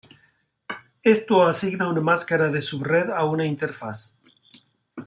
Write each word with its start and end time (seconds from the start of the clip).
Esto 1.03 1.45
asigna 1.45 1.87
una 1.87 2.01
máscara 2.01 2.49
de 2.49 2.63
subred 2.63 3.11
a 3.11 3.23
una 3.25 3.45
interfaz. 3.45 4.15